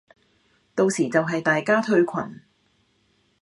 [0.73, 2.41] 到時就係大家退群